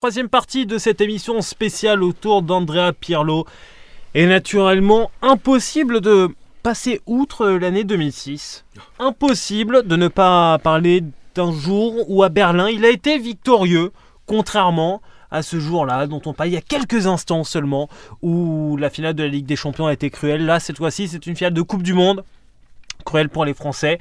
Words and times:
Troisième 0.00 0.28
partie 0.28 0.64
de 0.64 0.78
cette 0.78 1.00
émission 1.00 1.40
spéciale 1.40 2.04
autour 2.04 2.42
d'Andrea 2.42 2.92
Pirlo. 2.92 3.46
Et 4.14 4.26
naturellement, 4.26 5.10
impossible 5.22 6.00
de 6.00 6.28
passer 6.62 7.00
outre 7.06 7.48
l'année 7.48 7.82
2006. 7.82 8.64
Impossible 9.00 9.88
de 9.88 9.96
ne 9.96 10.06
pas 10.06 10.58
parler 10.58 11.02
d'un 11.34 11.50
jour 11.50 12.08
où 12.08 12.22
à 12.22 12.28
Berlin 12.28 12.68
il 12.68 12.84
a 12.84 12.90
été 12.90 13.18
victorieux, 13.18 13.90
contrairement 14.26 15.02
à 15.32 15.42
ce 15.42 15.58
jour-là, 15.58 16.06
dont 16.06 16.22
on 16.26 16.32
parle 16.32 16.50
il 16.50 16.54
y 16.54 16.56
a 16.56 16.62
quelques 16.62 17.08
instants 17.08 17.42
seulement, 17.42 17.88
où 18.22 18.76
la 18.76 18.90
finale 18.90 19.14
de 19.14 19.24
la 19.24 19.28
Ligue 19.28 19.46
des 19.46 19.56
Champions 19.56 19.88
a 19.88 19.92
été 19.92 20.10
cruelle. 20.10 20.46
Là, 20.46 20.60
cette 20.60 20.76
fois-ci, 20.76 21.08
c'est 21.08 21.26
une 21.26 21.34
finale 21.34 21.54
de 21.54 21.62
Coupe 21.62 21.82
du 21.82 21.94
Monde. 21.94 22.22
Cruelle 23.04 23.30
pour 23.30 23.44
les 23.44 23.54
Français 23.54 23.98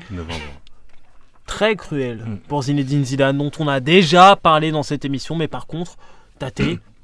très 1.48 1.76
cruel 1.76 2.18
mm. 2.20 2.38
pour 2.48 2.62
Zinedine 2.62 3.04
Zidane, 3.04 3.38
dont 3.40 3.52
on 3.58 3.68
a 3.68 3.80
déjà 3.80 4.36
parlé 4.36 4.70
dans 4.70 4.84
cette 4.84 5.04
émission. 5.04 5.36
Mais 5.36 5.48
par 5.48 5.66
contre, 5.66 5.96
Tate, 6.38 6.62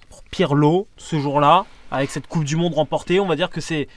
pour 0.10 0.24
Pirlo, 0.30 0.88
ce 0.98 1.20
jour-là, 1.20 1.66
avec 1.90 2.12
cette 2.12 2.28
Coupe 2.28 2.44
du 2.44 2.56
Monde 2.56 2.76
remportée, 2.76 3.20
on 3.20 3.26
va 3.26 3.36
dire 3.36 3.50
que 3.50 3.62
c'est 3.62 3.88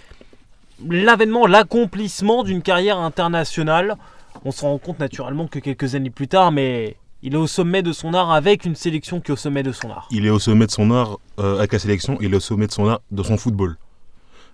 l'avènement, 0.88 1.46
l'accomplissement 1.46 2.44
d'une 2.44 2.62
carrière 2.62 2.98
internationale. 2.98 3.96
On 4.44 4.50
se 4.50 4.62
rend 4.62 4.78
compte 4.78 4.98
naturellement 4.98 5.46
que 5.46 5.58
quelques 5.58 5.94
années 5.94 6.10
plus 6.10 6.28
tard, 6.28 6.52
mais 6.52 6.96
il 7.22 7.34
est 7.34 7.38
au 7.38 7.46
sommet 7.46 7.82
de 7.82 7.92
son 7.92 8.14
art 8.14 8.30
avec 8.30 8.64
une 8.64 8.76
sélection 8.76 9.20
qui 9.20 9.30
est 9.30 9.34
au 9.34 9.36
sommet 9.36 9.62
de 9.62 9.72
son 9.72 9.90
art. 9.90 10.08
Il 10.10 10.26
est 10.26 10.30
au 10.30 10.38
sommet 10.38 10.66
de 10.66 10.70
son 10.70 10.90
art 10.90 11.18
euh, 11.38 11.58
avec 11.58 11.72
la 11.72 11.78
sélection, 11.78 12.18
il 12.20 12.32
est 12.32 12.36
au 12.36 12.40
sommet 12.40 12.66
de 12.66 12.72
son 12.72 12.88
art 12.88 13.00
de 13.10 13.22
son 13.22 13.36
football. 13.36 13.76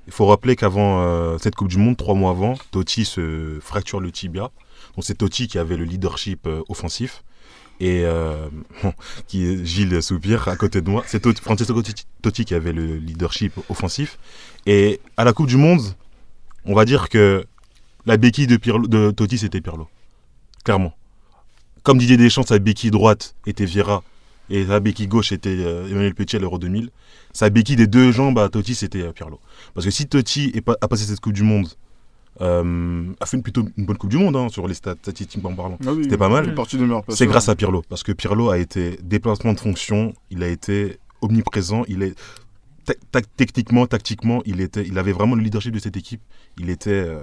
Il 0.06 0.12
faut 0.12 0.26
rappeler 0.26 0.56
qu'avant 0.56 1.02
euh, 1.02 1.38
cette 1.38 1.54
Coupe 1.54 1.68
du 1.68 1.78
Monde, 1.78 1.96
trois 1.96 2.14
mois 2.14 2.30
avant, 2.30 2.54
Totti 2.70 3.04
se 3.04 3.58
fracture 3.60 4.00
le 4.00 4.10
tibia. 4.10 4.50
C'est 5.00 5.18
Totti 5.18 5.48
qui 5.48 5.58
avait 5.58 5.76
le 5.76 5.84
leadership 5.84 6.46
euh, 6.46 6.62
offensif. 6.68 7.22
Et 7.80 8.02
euh, 8.04 8.48
qui 9.26 9.64
Gilles 9.64 10.02
Soupir 10.02 10.48
à 10.48 10.56
côté 10.56 10.80
de 10.82 10.90
moi. 10.90 11.02
C'est 11.06 11.24
Francesco 11.40 11.82
Totti 12.20 12.44
qui 12.44 12.54
avait 12.54 12.72
le 12.72 12.96
leadership 12.96 13.52
offensif. 13.68 14.18
Et 14.66 15.00
à 15.16 15.24
la 15.24 15.32
Coupe 15.32 15.46
du 15.46 15.56
Monde, 15.56 15.82
on 16.64 16.74
va 16.74 16.84
dire 16.84 17.08
que 17.08 17.44
la 18.06 18.16
béquille 18.16 18.46
de, 18.46 18.56
de 18.86 19.10
Totti, 19.12 19.38
c'était 19.38 19.60
Pirlo. 19.60 19.88
Clairement. 20.64 20.94
Comme 21.82 21.98
Didier 21.98 22.16
Deschamps, 22.16 22.44
sa 22.44 22.58
béquille 22.58 22.90
droite 22.90 23.34
était 23.46 23.64
Vieira 23.64 24.02
et 24.50 24.66
sa 24.66 24.80
béquille 24.80 25.08
gauche 25.08 25.32
était 25.32 25.56
euh, 25.58 25.88
Emmanuel 25.88 26.14
Petit 26.14 26.36
à 26.36 26.38
l'Euro 26.38 26.58
2000. 26.58 26.90
Sa 27.32 27.50
béquille 27.50 27.76
des 27.76 27.86
deux 27.86 28.12
jambes 28.12 28.38
à 28.38 28.48
Totti, 28.48 28.74
c'était 28.74 29.12
Pirlo. 29.12 29.40
Parce 29.74 29.86
que 29.86 29.90
si 29.90 30.06
Totti 30.06 30.52
a 30.66 30.88
passé 30.88 31.04
cette 31.04 31.20
Coupe 31.20 31.32
du 31.32 31.42
Monde 31.42 31.68
euh, 32.40 33.04
a 33.20 33.26
fait 33.26 33.36
une, 33.36 33.42
plutôt 33.42 33.64
une 33.76 33.84
bonne 33.84 33.98
Coupe 33.98 34.10
du 34.10 34.16
Monde 34.16 34.36
hein, 34.36 34.48
sur 34.48 34.66
les 34.66 34.74
statistiquement 34.74 35.52
parlant. 35.54 35.78
Ah 35.86 35.90
C'était 36.02 36.16
pas 36.16 36.28
mal. 36.28 36.54
C'est 37.08 37.26
grâce 37.26 37.48
à 37.48 37.54
Pirlo, 37.54 37.82
parce 37.88 38.02
que 38.02 38.12
Pirlo 38.12 38.50
a 38.50 38.58
été 38.58 38.98
déplacement 39.02 39.52
de 39.52 39.60
fonction, 39.60 40.14
il 40.30 40.42
a 40.42 40.48
été 40.48 40.98
omniprésent, 41.20 41.84
il 41.88 42.02
est 42.02 42.14
techniquement, 43.36 43.86
tactiquement, 43.86 44.42
il 44.44 44.60
était, 44.60 44.84
il 44.84 44.98
avait 44.98 45.12
vraiment 45.12 45.36
le 45.36 45.42
leadership 45.42 45.72
de 45.72 45.78
cette 45.78 45.96
équipe. 45.96 46.20
Il 46.58 46.70
était, 46.70 46.90
euh, 46.90 47.20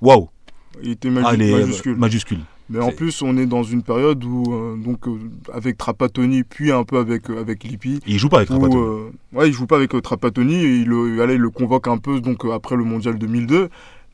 waouh. 0.00 0.30
Il 0.82 0.92
était 0.92 1.08
ah, 1.08 1.36
majuscule. 1.36 1.96
majuscule. 1.96 2.40
Mais 2.68 2.80
en 2.80 2.90
plus, 2.90 3.22
on 3.22 3.36
est 3.36 3.46
dans 3.46 3.62
une 3.62 3.82
période 3.82 4.22
où, 4.24 4.52
euh, 4.52 4.76
donc, 4.76 5.06
euh, 5.06 5.18
avec 5.52 5.78
Trapattoni, 5.78 6.42
puis 6.42 6.72
un 6.72 6.82
peu 6.82 6.98
avec, 6.98 7.30
euh, 7.30 7.40
avec 7.40 7.62
Lippi. 7.62 8.00
Il 8.06 8.18
joue 8.18 8.28
pas 8.28 8.38
avec 8.38 8.48
Trapattoni. 8.48 9.10
ouais, 9.32 9.48
il 9.48 9.52
joue 9.52 9.66
pas 9.66 9.76
avec 9.76 9.90
Trapattoni. 10.02 10.54
Et 10.56 10.76
il, 10.78 11.20
allez, 11.20 11.34
il 11.34 11.40
le 11.40 11.50
convoque 11.50 11.86
un 11.86 11.98
peu 11.98 12.20
donc, 12.20 12.44
après 12.52 12.76
le 12.76 12.84
mondial 12.84 13.18
2002. 13.18 13.68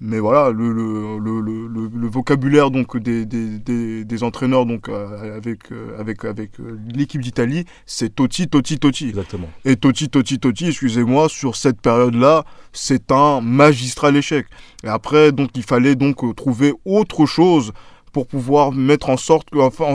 Mais 0.05 0.19
voilà, 0.19 0.51
le, 0.51 0.73
le, 0.73 1.19
le, 1.21 1.41
le 1.95 2.09
vocabulaire 2.09 2.73
donc, 2.73 2.97
des, 2.97 3.25
des, 3.25 4.05
des, 4.05 4.23
entraîneurs 4.25 4.67
donc, 4.67 4.89
avec, 4.89 5.69
avec, 5.97 6.25
avec 6.25 6.51
l'équipe 6.93 7.21
d'Italie, 7.21 7.67
c'est 7.87 8.13
Totti, 8.13 8.49
Totti, 8.49 8.81
Totti. 8.81 9.11
Exactement. 9.11 9.49
Et 9.65 9.77
Totti, 9.77 10.09
Totti, 10.09 10.41
Totti, 10.41 10.67
excusez-moi, 10.67 11.29
sur 11.29 11.55
cette 11.55 11.81
période-là, 11.81 12.43
c'est 12.73 13.13
un 13.13 13.41
magistral 13.41 14.17
échec. 14.17 14.47
Et 14.83 14.89
après, 14.89 15.31
donc, 15.31 15.51
il 15.55 15.63
fallait 15.63 15.95
donc 15.95 16.35
trouver 16.35 16.75
autre 16.85 17.25
chose 17.25 17.73
pour 18.13 18.27
pouvoir 18.27 18.73
mettre 18.73 19.11
en 19.11 19.17
sorte, 19.17 19.49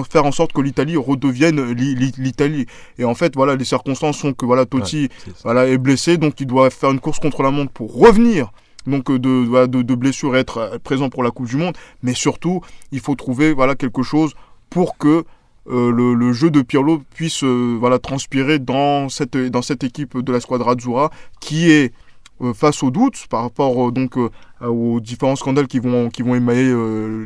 faire 0.09 0.25
en 0.25 0.31
sorte 0.31 0.53
que 0.53 0.61
l'Italie 0.61 0.97
redevienne 0.97 1.72
l'Italie. 1.72 2.66
Et 2.97 3.05
en 3.05 3.16
fait, 3.16 3.35
voilà, 3.35 3.55
les 3.55 3.66
circonstances 3.66 4.17
sont 4.17 4.33
que 4.33 4.45
voilà, 4.45 4.66
Totti 4.66 5.05
est, 5.05 5.11
voilà, 5.44 5.67
est 5.67 5.78
blessé, 5.78 6.17
donc 6.17 6.39
il 6.41 6.47
doit 6.47 6.69
faire 6.69 6.91
une 6.91 7.00
course 7.00 7.19
contre 7.19 7.44
la 7.44 7.51
montre 7.51 7.72
pour 7.72 7.95
revenir 7.95 8.51
donc 8.88 9.09
euh, 9.09 9.19
de, 9.19 9.67
de, 9.67 9.81
de 9.81 9.95
blessure 9.95 10.35
et 10.35 10.39
être 10.39 10.57
euh, 10.57 10.78
présent 10.79 11.09
pour 11.09 11.22
la 11.22 11.31
Coupe 11.31 11.47
du 11.47 11.57
Monde. 11.57 11.75
Mais 12.01 12.13
surtout, 12.13 12.61
il 12.91 13.00
faut 13.00 13.16
trouver 13.16 13.53
voilà, 13.53 13.75
quelque 13.75 14.01
chose 14.01 14.34
pour 14.69 14.97
que 14.97 15.23
euh, 15.69 15.91
le, 15.91 16.31
jeu 16.31 16.49
de 16.49 16.61
Pirlo 16.61 17.01
puisse 17.13 17.44
voilà, 17.44 17.99
transpirer 17.99 18.57
dans 18.57 19.09
cette, 19.09 19.38
dans 19.38 19.61
cette 19.61 19.84
équipe 19.84 20.17
de 20.17 20.31
la 20.31 20.39
squadra 20.39 20.72
Azzurra 20.72 21.11
qui 21.41 21.69
est 21.69 21.91
euh, 21.91 22.06
face 22.53 22.83
aux 22.83 22.91
doutes 22.91 23.27
par 23.29 23.41
rapport 23.41 23.87
euh, 23.87 23.91
donc 23.91 24.17
euh, 24.17 24.29
aux 24.61 24.99
différents 24.99 25.35
scandales 25.35 25.67
qui 25.67 25.79
vont 25.79 26.09
qui 26.09 26.21
vont 26.21 26.35
émailler 26.35 26.73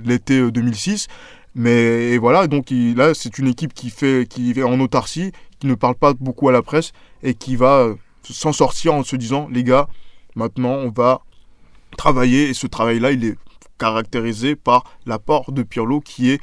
l'été 0.03 0.51
2006 0.51 1.07
mais 1.55 2.17
voilà 2.17 2.47
donc 2.47 2.67
là 2.71 3.13
c'est 3.13 3.37
une 3.37 3.47
équipe 3.47 3.73
qui 3.73 3.89
fait 3.89 4.27
qui 4.29 4.51
est 4.51 4.63
en 4.63 4.79
autarcie 4.79 5.31
qui 5.59 5.67
ne 5.67 5.75
parle 5.75 5.95
pas 5.95 6.13
beaucoup 6.13 6.49
à 6.49 6.51
la 6.51 6.61
presse 6.61 6.91
et 7.23 7.33
qui 7.33 7.55
va 7.55 7.89
s'en 8.23 8.53
sortir 8.53 8.93
en 8.93 9.03
se 9.03 9.15
disant 9.15 9.47
les 9.51 9.63
gars 9.63 9.87
maintenant 10.35 10.73
on 10.73 10.89
va 10.89 11.21
travailler. 11.97 12.49
Et 12.49 12.53
ce 12.53 12.67
travail 12.67 12.99
là 12.99 13.11
il 13.11 13.23
est 13.25 13.37
caractérisé 13.77 14.55
par 14.55 14.83
l'apport 15.05 15.51
de 15.51 15.63
Pirlo 15.63 16.01
qui 16.01 16.31
est 16.31 16.41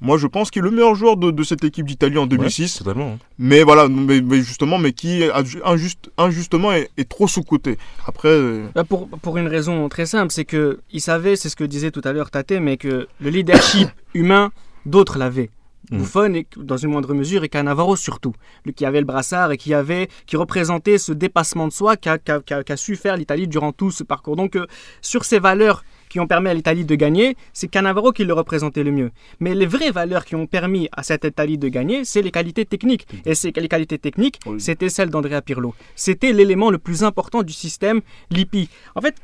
moi, 0.00 0.18
je 0.18 0.26
pense 0.26 0.50
qu'il 0.50 0.60
est 0.60 0.64
le 0.64 0.70
meilleur 0.70 0.94
joueur 0.94 1.16
de, 1.16 1.42
cette 1.42 1.64
équipe 1.64 1.86
d'Italie 1.86 2.18
en 2.18 2.26
2006. 2.26 2.78
totalement. 2.78 3.12
Hein. 3.14 3.18
Mais 3.38 3.62
voilà, 3.62 3.88
mais, 3.88 4.20
justement, 4.42 4.78
mais 4.78 4.92
qui 4.92 5.24
injuste, 5.64 6.10
injustement 6.18 6.72
est, 6.72 7.08
trop 7.08 7.28
sous-coté. 7.28 7.78
Après. 8.06 8.28
Euh, 8.28 8.66
bah, 8.74 8.84
pour, 8.84 9.08
pour 9.08 9.38
une 9.38 9.48
raison 9.48 9.88
très 9.88 10.06
simple, 10.06 10.32
c'est 10.32 10.44
que 10.44 10.80
il 10.92 11.00
savait, 11.00 11.36
c'est 11.36 11.48
ce 11.48 11.56
que 11.56 11.64
disait 11.64 11.90
tout 11.90 12.02
à 12.04 12.12
l'heure 12.12 12.30
Tate, 12.30 12.52
mais 12.52 12.76
que 12.76 13.08
le 13.20 13.30
leadership 13.30 13.88
humain, 14.14 14.50
d'autres 14.84 15.18
l'avaient. 15.18 15.50
Mm. 15.90 15.98
Buffon, 15.98 16.34
et, 16.34 16.46
dans 16.56 16.76
une 16.76 16.90
moindre 16.90 17.14
mesure, 17.14 17.44
et 17.44 17.48
Cannavaro 17.48 17.96
surtout. 17.96 18.34
Lui 18.64 18.74
qui 18.74 18.84
avait 18.84 19.00
le 19.00 19.06
brassard 19.06 19.52
et 19.52 19.56
qui, 19.56 19.72
avait, 19.72 20.08
qui 20.26 20.36
représentait 20.36 20.98
ce 20.98 21.12
dépassement 21.12 21.68
de 21.68 21.72
soi 21.72 21.96
qu'a 21.96 22.76
su 22.76 22.96
faire 22.96 23.16
l'Italie 23.16 23.48
durant 23.48 23.72
tout 23.72 23.90
ce 23.90 24.02
parcours. 24.02 24.36
Donc, 24.36 24.56
euh, 24.56 24.66
sur 25.00 25.24
ces 25.24 25.38
valeurs 25.38 25.84
qui 26.16 26.20
ont 26.20 26.26
permis 26.26 26.48
à 26.48 26.54
l'Italie 26.54 26.86
de 26.86 26.94
gagner, 26.94 27.36
c'est 27.52 27.68
Cannavaro 27.68 28.10
qui 28.10 28.24
le 28.24 28.32
représentait 28.32 28.82
le 28.82 28.90
mieux. 28.90 29.10
Mais 29.38 29.54
les 29.54 29.66
vraies 29.66 29.90
valeurs 29.90 30.24
qui 30.24 30.34
ont 30.34 30.46
permis 30.46 30.88
à 30.92 31.02
cette 31.02 31.24
Italie 31.24 31.58
de 31.58 31.68
gagner, 31.68 32.06
c'est 32.06 32.22
les 32.22 32.30
qualités 32.30 32.64
techniques. 32.64 33.06
Et 33.26 33.34
ces 33.34 33.52
les 33.54 33.68
qualités 33.68 33.98
techniques, 33.98 34.40
c'était 34.56 34.88
celles 34.88 35.10
d'Andrea 35.10 35.42
Pirlo. 35.42 35.74
C'était 35.94 36.32
l'élément 36.32 36.70
le 36.70 36.78
plus 36.78 37.04
important 37.04 37.42
du 37.42 37.52
système 37.52 38.00
Lippi. 38.30 38.70
En 38.94 39.02
fait, 39.02 39.16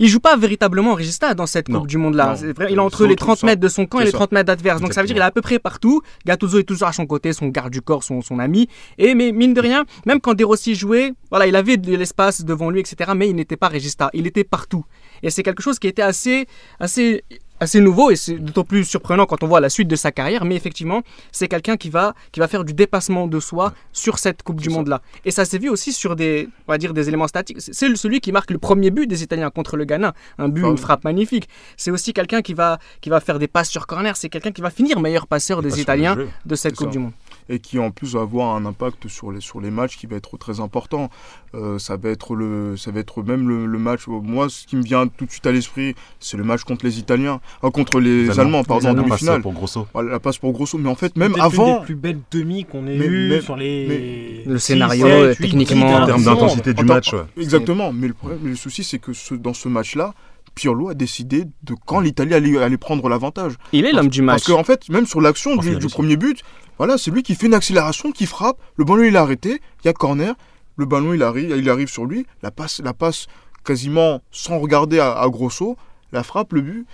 il 0.00 0.08
joue 0.08 0.18
pas 0.18 0.34
véritablement 0.36 0.94
Regista 0.94 1.34
dans 1.34 1.46
cette 1.46 1.68
Coupe 1.68 1.86
du 1.86 1.98
Monde-là. 1.98 2.34
Il 2.70 2.74
est 2.74 2.78
entre 2.78 3.06
les 3.06 3.16
30 3.16 3.42
mètres 3.42 3.60
de 3.60 3.68
son 3.68 3.84
camp 3.84 4.00
et 4.00 4.06
les 4.06 4.12
30 4.12 4.32
mètres 4.32 4.46
d'adverse. 4.46 4.80
Donc 4.80 4.94
ça 4.94 5.02
veut 5.02 5.06
dire 5.06 5.14
qu'il 5.14 5.22
est 5.22 5.26
à 5.26 5.30
peu 5.30 5.42
près 5.42 5.58
partout. 5.58 6.00
Gattuso 6.24 6.58
est 6.58 6.64
toujours 6.64 6.88
à 6.88 6.92
son 6.92 7.04
côté, 7.04 7.34
son 7.34 7.48
garde 7.48 7.70
du 7.70 7.82
corps, 7.82 8.02
son, 8.02 8.22
son 8.22 8.38
ami. 8.38 8.66
Et 8.96 9.14
mais 9.14 9.30
mine 9.30 9.52
de 9.52 9.60
rien, 9.60 9.84
même 10.06 10.20
quand 10.20 10.32
De 10.32 10.42
Rossi 10.42 10.74
jouait, 10.74 11.12
voilà, 11.28 11.46
il 11.46 11.54
avait 11.54 11.76
de 11.76 11.94
l'espace 11.94 12.42
devant 12.46 12.70
lui, 12.70 12.80
etc. 12.80 13.12
Mais 13.14 13.28
il 13.28 13.36
n'était 13.36 13.58
pas 13.58 13.68
Regista. 13.68 14.08
Il 14.14 14.26
était 14.26 14.42
partout. 14.42 14.86
Et 15.22 15.28
c'est 15.28 15.42
quelque 15.42 15.62
chose 15.62 15.78
qui 15.78 15.86
était 15.86 16.00
assez, 16.00 16.46
assez 16.78 17.22
assez 17.60 17.80
nouveau 17.80 18.10
et 18.10 18.16
c'est 18.16 18.34
d'autant 18.34 18.64
plus 18.64 18.84
surprenant 18.84 19.26
quand 19.26 19.42
on 19.42 19.46
voit 19.46 19.60
la 19.60 19.68
suite 19.68 19.88
de 19.88 19.96
sa 19.96 20.10
carrière. 20.10 20.44
Mais 20.44 20.56
effectivement, 20.56 21.02
c'est 21.30 21.48
quelqu'un 21.48 21.76
qui 21.76 21.90
va, 21.90 22.14
qui 22.32 22.40
va 22.40 22.48
faire 22.48 22.64
du 22.64 22.72
dépassement 22.72 23.26
de 23.26 23.38
soi 23.40 23.72
sur 23.92 24.18
cette 24.18 24.42
Coupe 24.42 24.60
du 24.60 24.70
Monde-là. 24.70 25.02
Et 25.24 25.30
ça 25.30 25.44
s'est 25.44 25.58
vu 25.58 25.68
aussi 25.68 25.92
sur 25.92 26.16
des, 26.16 26.48
on 26.66 26.72
va 26.72 26.78
dire, 26.78 26.94
des 26.94 27.08
éléments 27.08 27.28
statiques. 27.28 27.60
C'est 27.60 27.94
celui 27.94 28.20
qui 28.20 28.32
marque 28.32 28.50
le 28.50 28.58
premier 28.58 28.90
but 28.90 29.06
des 29.06 29.22
Italiens 29.22 29.50
contre 29.50 29.76
le 29.76 29.84
Ghana. 29.84 30.14
Un 30.38 30.48
but, 30.48 30.64
une 30.64 30.78
frappe 30.78 31.04
magnifique. 31.04 31.48
C'est 31.76 31.90
aussi 31.90 32.12
quelqu'un 32.12 32.42
qui 32.42 32.54
va, 32.54 32.78
qui 33.00 33.10
va 33.10 33.20
faire 33.20 33.38
des 33.38 33.48
passes 33.48 33.68
sur 33.70 33.86
corner. 33.86 34.16
C'est 34.16 34.28
quelqu'un 34.28 34.52
qui 34.52 34.62
va 34.62 34.70
finir 34.70 35.00
meilleur 35.00 35.26
passeur 35.26 35.62
des 35.62 35.80
Italiens 35.80 36.16
de 36.46 36.54
cette 36.54 36.76
Coupe 36.76 36.90
du 36.90 36.98
Monde 36.98 37.12
et 37.48 37.58
qui 37.58 37.78
en 37.78 37.90
plus 37.90 38.14
va 38.14 38.22
avoir 38.22 38.54
un 38.56 38.66
impact 38.66 39.08
sur 39.08 39.32
les, 39.32 39.40
sur 39.40 39.60
les 39.60 39.70
matchs 39.70 39.96
qui 39.96 40.06
va 40.06 40.16
être 40.16 40.36
très 40.36 40.60
important. 40.60 41.10
Euh, 41.54 41.78
ça, 41.78 41.96
va 41.96 42.10
être 42.10 42.34
le, 42.34 42.76
ça 42.76 42.90
va 42.92 43.00
être 43.00 43.22
même 43.22 43.48
le, 43.48 43.78
match, 43.78 44.06
moi 44.06 44.48
ce 44.48 44.66
qui 44.66 44.76
me 44.76 44.82
vient 44.82 45.08
tout 45.08 45.26
de 45.26 45.30
suite 45.30 45.46
à 45.46 45.52
l'esprit, 45.52 45.96
c'est 46.20 46.36
le 46.36 46.44
match 46.44 46.62
contre 46.62 46.84
les 46.84 46.98
Italiens, 46.98 47.40
euh, 47.64 47.70
contre 47.70 47.98
les, 47.98 48.38
Allemands, 48.38 48.62
pardon, 48.62 48.90
en 48.90 48.94
demi-finale. 48.94 49.42
pour 49.42 49.52
Grosso. 49.52 49.86
la 49.94 50.20
passe 50.20 50.38
pour 50.38 50.52
Grosso, 50.52 50.78
mais 50.78 50.88
en 50.88 50.94
fait 50.94 51.16
même 51.16 51.34
avant... 51.40 51.68
une 51.68 51.80
des 51.80 51.84
plus 51.86 51.94
belles 51.96 52.20
demi 52.30 52.64
qu'on 52.64 52.86
ait 52.86 52.96
eues 52.96 53.42
sur 53.42 53.56
les... 53.56 54.44
le 54.44 54.58
scénario, 54.58 55.34
techniquement... 55.34 55.94
En 55.94 56.06
termes 56.06 56.24
d'intensité 56.24 56.74
du 56.74 56.84
match. 56.84 57.14
Exactement, 57.36 57.92
mais 57.92 58.08
le, 58.08 58.14
problème, 58.14 58.40
le 58.44 58.54
souci 58.54 58.84
c'est 58.84 58.98
que 58.98 59.12
ce, 59.12 59.34
dans 59.34 59.54
ce 59.54 59.68
match-là, 59.68 60.14
Pirlo 60.54 60.88
a 60.88 60.94
décidé 60.94 61.44
de 61.62 61.74
quand 61.86 62.00
l'Italie 62.00 62.34
allait, 62.34 62.58
allait, 62.58 62.76
prendre 62.76 63.08
l'avantage. 63.08 63.54
Il 63.72 63.84
est 63.86 63.92
l'homme 63.92 64.08
du 64.08 64.22
match. 64.22 64.44
Parce 64.44 64.56
qu'en 64.56 64.64
fait, 64.64 64.88
même 64.88 65.06
sur 65.06 65.20
l'action 65.20 65.56
du, 65.56 65.76
du, 65.76 65.86
premier 65.88 66.16
but, 66.16 66.42
voilà, 66.78 66.98
c'est 66.98 67.10
lui 67.10 67.22
qui 67.22 67.34
fait 67.34 67.46
une 67.46 67.54
accélération, 67.54 68.12
qui 68.12 68.26
frappe, 68.26 68.58
le 68.76 68.84
ballon 68.84 69.02
il 69.04 69.14
est 69.14 69.18
arrêté, 69.18 69.60
il 69.82 69.86
y 69.86 69.88
a 69.88 69.92
corner, 69.92 70.34
le 70.76 70.86
ballon 70.86 71.12
il 71.14 71.22
arrive, 71.22 71.54
il 71.56 71.68
arrive 71.70 71.88
sur 71.88 72.04
lui, 72.04 72.26
la 72.42 72.50
passe, 72.50 72.80
la 72.84 72.92
passe 72.94 73.26
quasiment 73.64 74.20
sans 74.30 74.58
regarder 74.58 74.98
à, 74.98 75.24
Grosso, 75.28 75.76
la 76.12 76.22
frappe, 76.22 76.52
le 76.52 76.60
but. 76.62 76.86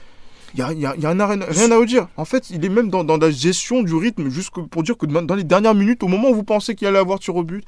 Il 0.55 0.59
n'y 0.59 0.63
a, 0.65 0.73
y 0.73 0.87
a- 0.87 0.97
y 0.97 1.05
a 1.05 1.11
rien, 1.11 1.21
à- 1.21 1.47
rien 1.47 1.71
à 1.71 1.77
redire. 1.77 2.09
En 2.17 2.25
fait, 2.25 2.51
il 2.51 2.65
est 2.65 2.69
même 2.69 2.89
dans, 2.89 3.05
dans 3.05 3.17
la 3.19 3.31
gestion 3.31 3.83
du 3.83 3.95
rythme, 3.95 4.29
juste 4.31 4.51
pour 4.71 4.83
dire 4.83 4.97
que 4.97 5.05
dans, 5.07 5.23
dans 5.23 5.35
les 5.35 5.45
dernières 5.45 5.75
minutes, 5.75 6.03
au 6.03 6.09
moment 6.09 6.31
où 6.31 6.35
vous 6.35 6.45
pensez 6.45 6.75
qu'il 6.75 6.87
allait 6.89 6.99
avoir 6.99 7.19
tir 7.19 7.37
au 7.37 7.43
but, 7.45 7.63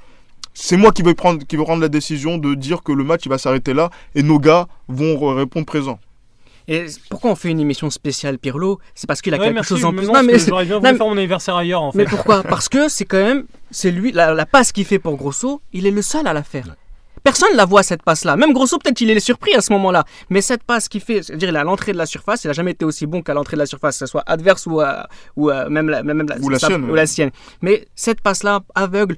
c'est 0.60 0.76
moi 0.76 0.90
qui 0.90 1.02
vais, 1.02 1.14
prendre, 1.14 1.44
qui 1.46 1.56
vais 1.56 1.62
prendre 1.62 1.80
la 1.82 1.88
décision 1.88 2.36
de 2.36 2.54
dire 2.54 2.82
que 2.82 2.90
le 2.92 3.04
match 3.04 3.22
il 3.26 3.28
va 3.28 3.38
s'arrêter 3.38 3.74
là 3.74 3.90
et 4.16 4.22
nos 4.24 4.38
gars 4.40 4.66
vont 4.88 5.14
re- 5.14 5.34
répondre 5.36 5.66
présent. 5.66 5.98
Et 6.66 6.84
pourquoi 7.08 7.30
on 7.30 7.34
fait 7.34 7.48
une 7.50 7.60
émission 7.60 7.88
spéciale 7.90 8.38
Pirlo? 8.38 8.78
C'est 8.94 9.06
parce 9.06 9.22
qu'il 9.22 9.32
a 9.34 9.38
Ouais, 9.38 9.44
quelque 9.44 9.54
merci, 9.54 9.68
chose 9.74 9.84
en 9.84 9.92
mais 9.92 10.02
plus. 10.02 10.08
non, 10.10 10.22
mais 10.22 10.38
j'aurais 10.38 10.64
bien 10.66 10.78
voulu 10.80 10.96
faire 10.96 11.06
mon 11.06 11.16
anniversaire 11.16 11.56
ailleurs 11.56 11.82
en 11.82 11.92
fait. 11.92 11.98
Mais 11.98 12.04
pourquoi? 12.04 12.42
Parce 12.54 12.68
que 12.68 12.88
c'est 12.90 13.04
quand 13.06 13.22
même, 13.22 13.44
c'est 13.70 13.90
lui, 13.90 14.12
la, 14.12 14.34
la 14.34 14.44
passe 14.46 14.72
qu'il 14.72 14.84
fait 14.84 14.98
pour 14.98 15.16
Grosso, 15.16 15.62
il 15.72 15.86
est 15.86 15.90
le 15.90 16.02
seul 16.02 16.26
à 16.26 16.32
la 16.34 16.42
faire. 16.42 16.74
Personne 17.24 17.48
la 17.54 17.64
voit 17.64 17.82
cette 17.82 18.02
passe-là. 18.02 18.36
Même 18.36 18.52
Grosso, 18.52 18.78
peut-être 18.78 19.00
il 19.00 19.10
est 19.10 19.18
surpris 19.20 19.54
à 19.54 19.60
ce 19.62 19.72
moment-là. 19.72 20.04
Mais 20.30 20.40
cette 20.42 20.62
passe 20.62 20.88
qu'il 20.88 21.00
fait, 21.00 21.22
c'est-à-dire 21.22 21.48
il 21.48 21.54
est 21.56 21.58
à 21.58 21.64
l'entrée 21.64 21.92
de 21.92 21.98
la 21.98 22.06
surface, 22.06 22.44
il 22.44 22.50
a 22.50 22.52
jamais 22.52 22.72
été 22.72 22.84
aussi 22.84 23.06
bon 23.06 23.22
qu'à 23.22 23.32
l'entrée 23.34 23.56
de 23.56 23.60
la 23.60 23.66
surface, 23.66 23.94
que 23.98 24.00
ce 24.00 24.10
soit 24.10 24.22
adverse 24.26 24.66
ou, 24.66 24.80
euh, 24.82 25.02
ou 25.36 25.50
euh, 25.50 25.68
même, 25.70 25.88
la, 25.88 26.02
même 26.02 26.26
la, 26.28 26.36
Ou 26.38 26.48
la 26.50 26.58
sa- 26.58 26.66
sienne, 26.68 26.84
ou 26.84 26.88
ouais. 26.90 26.96
la 26.96 27.06
sienne. 27.06 27.30
Mais 27.62 27.86
cette 27.94 28.20
passe-là, 28.20 28.60
aveugle, 28.74 29.16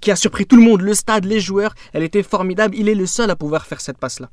qui 0.00 0.10
a 0.10 0.16
surpris 0.16 0.46
tout 0.46 0.56
le 0.56 0.62
monde, 0.62 0.80
le 0.80 0.94
stade, 0.94 1.24
les 1.24 1.40
joueurs, 1.40 1.74
elle 1.92 2.02
était 2.02 2.22
formidable. 2.22 2.74
Il 2.76 2.88
est 2.88 2.94
le 2.94 3.06
seul 3.06 3.30
à 3.30 3.36
pouvoir 3.36 3.66
faire 3.66 3.80
cette 3.80 3.98
passe-là. 3.98 4.30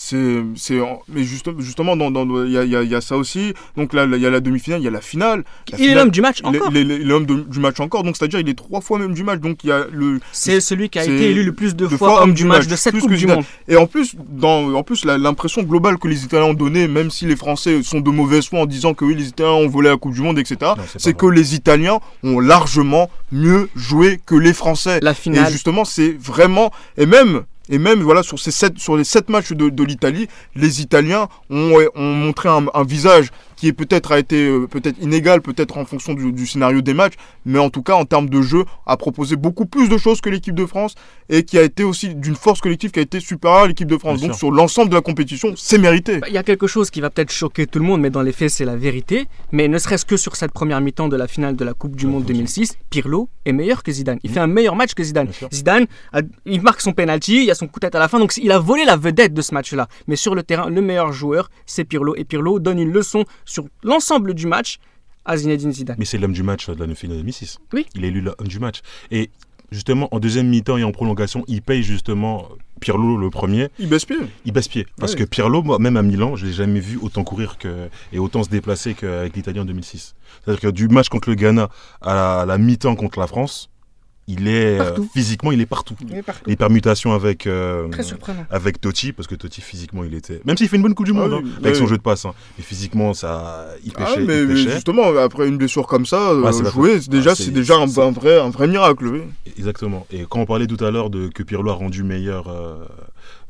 C'est, 0.00 0.44
c'est, 0.54 0.78
mais 1.08 1.24
juste- 1.24 1.50
justement, 1.58 1.96
dans- 1.96 2.12
dans- 2.12 2.44
il 2.44 2.52
y, 2.52 2.56
a, 2.56 2.62
il 2.62 2.70
y 2.70 2.76
a- 2.76 2.84
il 2.84 2.88
y 2.88 2.94
a 2.94 3.00
ça 3.00 3.16
aussi. 3.16 3.52
Donc 3.76 3.92
là, 3.92 4.04
il 4.04 4.16
y 4.22 4.26
a 4.26 4.30
la 4.30 4.38
demi-finale, 4.38 4.80
il 4.80 4.84
y 4.84 4.86
a 4.86 4.92
la 4.92 5.00
finale. 5.00 5.42
La 5.72 5.78
Il 5.80 5.90
est 5.90 5.94
l'homme 5.96 6.10
du 6.10 6.20
match 6.20 6.38
encore. 6.44 6.68
il 6.70 6.76
est- 6.76 6.82
il 6.82 6.90
est 6.92 6.98
l'homme 7.00 7.26
de- 7.26 7.40
du 7.40 7.58
match 7.58 7.80
encore. 7.80 8.04
Donc 8.04 8.16
c'est-à-dire, 8.16 8.38
il 8.38 8.48
est 8.48 8.54
trois 8.54 8.80
fois 8.80 9.00
même 9.00 9.12
du 9.12 9.24
match. 9.24 9.40
Donc 9.40 9.64
il 9.64 9.70
y 9.70 9.72
a 9.72 9.86
le, 9.90 10.20
C'est 10.30 10.60
celui 10.60 10.88
qui 10.88 11.00
a 11.00 11.02
été 11.04 11.30
élu 11.32 11.42
le 11.42 11.52
plus 11.52 11.74
de 11.74 11.88
deux 11.88 11.96
fois 11.96 12.22
homme 12.22 12.32
du 12.32 12.44
match 12.44 12.68
de 12.68 12.76
cette 12.76 12.96
Coupe 12.96 13.10
que 13.10 13.16
du. 13.16 13.26
Monde. 13.26 13.44
Et 13.66 13.74
en 13.74 13.88
plus, 13.88 14.14
dans, 14.28 14.72
en 14.72 14.84
plus 14.84 15.04
l'impression 15.04 15.64
globale 15.64 15.98
que 15.98 16.06
les 16.06 16.22
Italiens 16.24 16.46
ont 16.50 16.54
donnée, 16.54 16.86
même 16.86 17.10
si 17.10 17.26
les 17.26 17.34
Français 17.34 17.82
sont 17.82 17.98
de 18.00 18.10
mauvaise 18.10 18.46
foi 18.46 18.60
en 18.60 18.66
disant 18.66 18.94
que 18.94 19.04
oui, 19.04 19.16
les 19.16 19.26
Italiens 19.30 19.54
ont 19.54 19.68
volé 19.68 19.88
la 19.88 19.96
Coupe 19.96 20.14
du 20.14 20.20
Monde, 20.22 20.38
etc., 20.38 20.74
c'est 20.96 21.16
que 21.16 21.26
les 21.26 21.56
Italiens 21.56 21.98
ont 22.22 22.38
largement 22.38 23.10
mieux 23.32 23.68
joué 23.74 24.20
que 24.24 24.36
les 24.36 24.52
Français. 24.52 25.00
La 25.02 25.10
Et 25.10 25.14
finale. 25.14 25.50
justement, 25.50 25.84
c'est 25.84 26.16
vraiment. 26.20 26.70
Et 26.96 27.04
même. 27.06 27.42
Et 27.68 27.78
même 27.78 28.00
voilà 28.00 28.22
sur, 28.22 28.38
ces 28.38 28.50
sept, 28.50 28.78
sur 28.78 28.96
les 28.96 29.04
sept 29.04 29.28
matchs 29.28 29.52
de, 29.52 29.84
l'Italie, 29.84 30.28
les 30.54 30.80
Italiens 30.80 31.28
ont, 31.50 31.72
ont 31.94 32.12
montré 32.14 32.48
un 32.48 32.84
visage 32.84 33.30
qui 33.58 33.66
est 33.68 33.72
peut-être 33.72 34.12
a 34.12 34.18
été 34.20 34.46
euh, 34.48 34.66
peut-être 34.68 34.96
inégal, 35.02 35.40
peut-être 35.42 35.76
en 35.78 35.84
fonction 35.84 36.14
du, 36.14 36.32
du 36.32 36.46
scénario 36.46 36.80
des 36.80 36.94
matchs, 36.94 37.14
mais 37.44 37.58
en 37.58 37.70
tout 37.70 37.82
cas 37.82 37.94
en 37.94 38.04
termes 38.04 38.28
de 38.28 38.40
jeu 38.40 38.64
a 38.86 38.96
proposé 38.96 39.34
beaucoup 39.36 39.66
plus 39.66 39.88
de 39.88 39.98
choses 39.98 40.20
que 40.20 40.30
l'équipe 40.30 40.54
de 40.54 40.64
France 40.64 40.94
et 41.28 41.42
qui 41.42 41.58
a 41.58 41.62
été 41.62 41.82
aussi 41.82 42.14
d'une 42.14 42.36
force 42.36 42.60
collective 42.60 42.92
qui 42.92 43.00
a 43.00 43.02
été 43.02 43.18
supérieure 43.20 43.62
à 43.64 43.66
l'équipe 43.66 43.88
de 43.88 43.98
France. 43.98 44.18
Bien 44.18 44.28
Donc 44.28 44.36
sûr. 44.36 44.48
sur 44.48 44.50
l'ensemble 44.52 44.90
de 44.90 44.94
la 44.94 45.00
compétition, 45.02 45.52
c'est 45.56 45.78
mérité. 45.78 46.18
Bah, 46.18 46.28
Il 46.28 46.34
y 46.34 46.38
a 46.38 46.42
quelque 46.44 46.66
chose 46.68 46.90
qui 46.90 47.00
va 47.00 47.10
peut-être 47.10 47.32
choquer 47.32 47.66
tout 47.66 47.80
le 47.80 47.84
monde, 47.84 48.00
mais 48.00 48.10
dans 48.10 48.22
les 48.22 48.32
faits, 48.32 48.50
c'est 48.50 48.64
la 48.64 48.76
vérité. 48.76 49.26
Mais 49.50 49.66
ne 49.66 49.78
serait-ce 49.78 50.04
que 50.06 50.16
sur 50.16 50.36
cette 50.36 50.52
première 50.52 50.80
mi-temps 50.80 51.08
de 51.08 51.16
la 51.16 51.26
finale 51.26 51.56
de 51.56 51.64
la 51.64 51.74
Coupe 51.74 51.96
du 51.96 52.06
Ouais, 52.06 52.12
Monde 52.12 52.22
bien 52.24 52.34
sûr. 52.34 52.36
2006, 52.36 52.76
Pirlo 52.90 53.28
est 53.44 53.52
meilleur 53.52 53.82
que 53.82 53.90
Zidane. 53.90 54.18
Il 54.22 54.30
fait 54.30 54.40
un 54.40 54.46
meilleur 54.46 54.76
match 54.76 54.94
que 54.94 55.02
Zidane. 55.02 55.28
Zidane, 55.52 55.86
a- 56.12 56.20
il 56.46 56.62
marque 56.62 56.80
son 56.80 56.92
penalty, 56.92 57.38
il 57.38 57.44
y 57.44 57.50
a 57.50 57.54
son 57.54 57.66
coup 57.66 57.80
de 57.80 57.86
tête 57.86 57.94
à 57.94 57.98
la 57.98 58.08
fin, 58.08 58.18
donc 58.20 58.36
il 58.36 58.52
a 58.52 58.58
volé 58.58 58.84
la 58.84 58.96
vedette 58.96 59.34
de 59.34 59.42
ce 59.42 59.52
match-là. 59.54 59.88
Mais 60.06 60.16
sur 60.16 60.34
le 60.34 60.42
terrain, 60.42 60.70
le 60.70 60.80
meilleur 60.80 61.12
joueur, 61.12 61.50
c'est 61.66 61.84
Pirlo. 61.84 62.14
Et 62.16 62.24
Pirlo 62.24 62.58
donne 62.60 62.78
une 62.78 62.92
leçon 62.92 63.24
sur 63.48 63.64
l'ensemble 63.82 64.34
du 64.34 64.46
match 64.46 64.78
à 65.24 65.36
Zinedine 65.36 65.72
Zidane. 65.72 65.96
Mais 65.98 66.04
c'est 66.04 66.18
l'homme 66.18 66.32
du 66.32 66.42
match 66.42 66.68
de 66.70 66.84
la 66.84 66.94
finale 66.94 67.18
2006. 67.18 67.58
Oui. 67.72 67.86
Il 67.94 68.04
est 68.04 68.08
élu 68.08 68.20
l'homme 68.20 68.46
du 68.46 68.58
match. 68.58 68.80
Et 69.10 69.30
justement, 69.70 70.08
en 70.14 70.20
deuxième 70.20 70.48
mi-temps 70.48 70.76
et 70.78 70.84
en 70.84 70.92
prolongation, 70.92 71.44
il 71.48 71.60
paye 71.62 71.82
justement 71.82 72.48
Pirlo 72.80 73.16
le 73.16 73.28
premier. 73.28 73.68
Il 73.78 73.88
baisse 73.88 74.04
pied. 74.04 74.16
Il 74.44 74.52
baisse 74.52 74.68
pied. 74.68 74.86
Parce 74.98 75.12
Ouais. 75.12 75.18
que 75.18 75.24
Pirlo, 75.24 75.62
moi, 75.62 75.78
même 75.78 75.96
à 75.96 76.02
Milan, 76.02 76.36
je 76.36 76.46
l'ai 76.46 76.52
jamais 76.52 76.80
vu 76.80 76.98
autant 77.02 77.24
courir 77.24 77.58
que, 77.58 77.88
et 78.12 78.18
autant 78.18 78.42
se 78.42 78.48
déplacer 78.48 78.94
qu'avec 78.94 79.34
l'Italie 79.36 79.60
en 79.60 79.64
2006. 79.64 80.14
C'est-à-dire 80.44 80.60
que 80.60 80.68
du 80.68 80.88
match 80.88 81.08
contre 81.08 81.28
le 81.28 81.34
Ghana 81.34 81.68
à 82.00 82.14
la, 82.14 82.40
à 82.40 82.46
la 82.46 82.56
mi-temps 82.58 82.94
contre 82.96 83.18
la 83.18 83.26
France, 83.26 83.68
il 84.28 84.46
est 84.46 84.78
euh, 84.78 84.84
Partout. 84.84 85.08
physiquement, 85.12 85.50
il 85.52 85.60
est 85.60 85.66
partout. 85.66 85.96
Il 86.00 86.14
est 86.16 86.22
partout. 86.22 86.42
Les 86.46 86.54
permutations 86.54 87.12
avec 87.12 87.46
euh, 87.46 87.88
Très 87.88 88.02
surprenant. 88.04 88.44
avec 88.50 88.80
Totti, 88.80 89.12
parce 89.12 89.26
que 89.26 89.34
Totti 89.34 89.60
physiquement 89.60 90.04
il 90.04 90.14
était, 90.14 90.40
même 90.44 90.56
s'il 90.56 90.68
fait 90.68 90.76
une 90.76 90.82
bonne 90.82 90.94
Coupe 90.94 91.06
du 91.06 91.12
Ah 91.16 91.20
Monde, 91.26 91.40
oui, 91.42 91.50
hein, 91.56 91.60
avec 91.64 91.74
son 91.76 91.86
jeu 91.86 91.96
de 91.96 92.02
passe, 92.02 92.24
hein. 92.24 92.34
mais 92.58 92.62
physiquement 92.64 93.14
ça, 93.14 93.66
il 93.84 93.92
Ah, 93.96 94.04
pêchait, 94.04 94.20
mais, 94.24 94.42
il 94.42 94.46
mais 94.48 94.56
justement, 94.56 95.16
après 95.18 95.48
une 95.48 95.56
blessure 95.56 95.86
comme 95.86 96.06
ça, 96.06 96.30
euh, 96.30 96.42
pas 96.42 96.52
jouer, 96.70 97.00
déjà, 97.08 97.34
c'est 97.34 97.50
déjà 97.50 97.74
un, 97.76 97.82
un 97.98 98.10
vrai, 98.12 98.38
un 98.38 98.50
vrai 98.50 98.68
miracle. 98.68 99.06
oui. 99.06 99.20
Exactement. 99.58 100.06
Et 100.12 100.24
quand 100.28 100.38
on 100.40 100.46
parlait 100.46 100.66
tout 100.68 100.84
à 100.84 100.90
l'heure 100.90 101.10
de 101.10 101.28
que 101.28 101.42
Pirlo 101.42 101.70
a 101.70 101.74
rendu 101.74 102.02
meilleur 102.04 102.48
euh, 102.48 102.76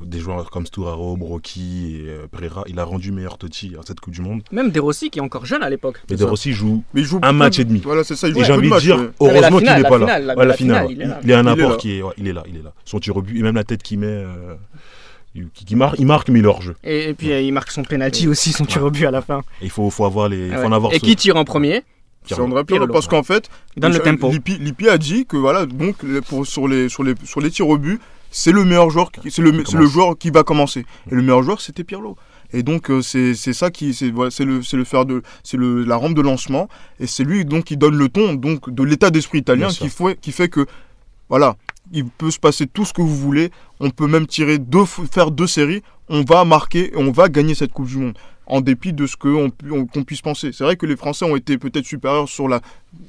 des 0.01 0.19
joueurs 0.21 0.51
comme 0.51 0.67
Sturaro, 0.67 1.17
Brocchi 1.17 1.97
et 2.05 2.09
euh, 2.09 2.27
Pereira, 2.31 2.65
il 2.69 2.79
a 2.79 2.85
rendu 2.85 3.13
meilleur 3.13 3.39
Totti 3.39 3.75
à 3.79 3.83
cette 3.87 4.01
Coupe 4.01 4.15
du 4.15 4.21
Monde. 4.21 4.43
Même 4.53 4.71
De 4.71 4.81
Rossi, 4.81 5.11
qui 5.11 5.19
est 5.19 5.23
encore 5.23 5.45
jeune 5.47 5.63
à 5.63 5.71
l'époque. 5.71 5.97
Mais 6.09 6.17
C'est 6.17 6.23
De 6.23 6.25
ça. 6.25 6.31
Rossi 6.31 6.53
joue 6.53 6.83
Mais 6.95 7.01
il 7.01 7.07
joue 7.07 7.19
un 7.23 7.33
match 7.33 7.57
de- 7.57 7.63
et 7.63 7.65
demi. 7.65 7.81
Voilà, 7.85 8.05
c'est 8.05 8.17
ça. 8.17 8.29
Il 8.29 8.35
joue 8.35 8.41
et 8.41 8.45
j'ai 8.45 8.53
envie 8.53 8.71
de 8.71 8.79
dire, 8.81 8.97
mais 8.99 9.09
heureusement 9.21 9.59
qu'il 9.59 9.67
n'est 9.67 9.83
pas 9.83 9.99
là. 9.99 10.19
la- 10.19 10.35
Ouais, 10.35 10.35
la 10.37 10.45
la 10.47 10.55
finale, 10.55 10.89
finale, 10.89 10.91
il 10.91 10.99
là. 11.09 11.21
il 11.23 11.31
est 11.31 11.35
un 11.35 11.43
Il 11.43 11.49
apport 11.49 11.77
qui 11.79 11.93
est, 11.99 12.03
ouais, 12.03 12.13
il 12.19 12.29
est 12.29 12.33
là, 12.33 12.43
il 12.49 12.57
est 12.57 12.63
là. 12.63 12.73
Son 12.85 12.99
tir 13.01 13.17
au 13.17 13.23
but 13.23 13.39
et 13.39 13.43
même 13.43 13.55
la 13.57 13.65
tête 13.65 13.83
qu'il 13.83 13.99
met, 13.99 14.07
euh, 14.07 14.55
qui, 15.55 15.65
qui 15.65 15.77
marque, 15.77 15.99
il 15.99 16.07
marque 16.07 16.29
mais 16.31 16.39
il 16.41 16.47
hors 16.47 16.63
jeu. 16.63 16.75
Et, 16.85 17.11
et 17.11 17.15
puis 17.15 17.29
il 17.29 17.53
marque 17.53 17.71
son 17.71 17.83
penalty 17.85 18.29
aussi, 18.29 18.53
son 18.53 18.65
tir 18.65 18.83
au 18.85 18.91
but 18.91 19.07
à 19.07 19.11
la 19.11 19.23
fin. 19.23 19.43
Il 19.63 19.71
faut, 19.71 19.89
faut 19.91 20.05
avoir 20.05 20.29
les, 20.29 20.49
il 20.49 20.55
faut 20.55 20.63
en 20.65 20.73
avoir. 20.73 20.93
Et 20.93 20.97
ce- 20.99 21.05
qui 21.05 21.17
tire 21.17 21.37
en 21.37 21.45
premier? 21.45 21.83
C'est. 22.25 22.35
André 22.41 22.63
Pirlo, 22.65 22.81
Pirlo, 22.83 22.93
parce 22.93 23.07
qu'en 23.07 23.23
fait, 23.23 23.49
Il. 23.77 23.83
Lippi, 24.31 24.59
Lippi 24.59 24.89
a 24.91 24.99
dit 24.99 25.25
que 25.25 25.37
voilà, 25.39 25.65
donc 25.65 25.97
pour, 26.29 26.47
sur, 26.47 26.69
les, 26.69 26.91
sur, 26.91 27.03
les, 27.03 27.15
sur 27.25 27.41
les 27.41 27.51
tirs 27.51 27.69
au 27.69 27.79
but, 27.79 28.01
c'est 28.31 28.53
le 28.53 28.65
meilleur 28.65 28.91
joueur, 28.91 29.11
qui- 29.11 29.31
c'est 29.31 29.43
le, 29.43 29.87
joueur 29.87 30.17
qui 30.19 30.31
va 30.31 30.43
commencer. 30.43 30.85
Et 31.11 31.15
le 31.15 31.23
meilleur 31.23 31.43
joueur, 31.43 31.61
c'était 31.61 31.85
Pirlo. 31.85 32.17
Et 32.53 32.63
donc 32.63 32.91
euh, 32.91 33.03
c'est 33.03 33.35
ça 33.35 33.71
qui 33.71 33.93
c'est 33.93 34.11
voilà, 34.11 34.31
le 34.41 34.63
c'est 34.63 34.77
le 34.79 34.85
faire 34.85 35.05
de 35.05 35.23
c'est 35.45 35.59
le 35.59 35.85
la 35.85 35.97
rampe 35.97 36.15
de 36.15 36.23
lancement. 36.23 36.69
Et 36.99 37.07
c'est 37.07 37.25
lui 37.25 37.45
donc 37.45 37.65
qui 37.65 37.77
donne 37.77 37.97
le 37.97 38.09
ton 38.09 38.33
donc 38.35 38.71
de 38.71 38.83
l'état 38.83 39.11
d'esprit 39.11 39.39
italien 39.41 39.69
qui 39.69 39.91
fait 39.91 40.19
qui 40.19 40.33
fait 40.33 40.49
que 40.49 40.65
voilà 41.29 41.57
il 41.93 42.07
peut 42.07 42.31
se 42.31 42.39
passer 42.39 42.67
tout 42.67 42.85
ce 42.87 42.93
que 42.95 43.03
vous 43.03 43.15
voulez. 43.17 43.51
On 43.81 43.91
peut 43.91 44.07
même 44.07 44.27
tirer 44.27 44.59
deux 44.59 44.85
faire 44.87 45.31
deux 45.31 45.47
séries. 45.47 45.83
On 46.09 46.23
va 46.23 46.45
marquer 46.47 46.93
et 46.95 46.97
on 46.97 47.11
va 47.11 47.29
gagner 47.29 47.55
cette 47.55 47.73
coupe 47.73 47.87
du 47.87 47.99
monde. 47.99 48.17
En 48.47 48.63
dépit 48.63 48.95
de 48.95 49.07
ce 49.07 49.15
on 49.27 49.51
qu'on 49.87 50.05
puisse 50.05 50.23
penser. 50.23 50.53
C'est 50.53 50.65
vrai 50.65 50.77
que 50.77 50.87
les 50.87 50.97
Français 50.97 51.27
ont 51.27 51.37
été 51.37 51.59
peut-être 51.59 51.85
supérieurs 51.85 52.31
sur 52.31 52.49
la 52.49 52.63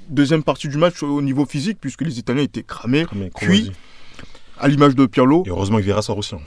deuxième 0.10 0.44
partie 0.44 0.68
du 0.68 0.77
match 0.77 1.01
au 1.01 1.21
niveau 1.21 1.45
physique 1.45 1.77
puisque 1.80 2.01
les 2.01 2.19
Italiens 2.19 2.44
étaient 2.44 2.63
cramés. 2.63 3.06
Mais 3.16 3.31
Puis, 3.39 3.71
à 4.60 4.68
l'image 4.68 4.96
de 4.96 5.06
Pirlo 5.06 5.44
Et 5.46 5.50
heureusement 5.50 5.78
que 5.78 5.84
Vieira 5.84 6.02
sort 6.02 6.18
aussi 6.18 6.36
hein, 6.36 6.40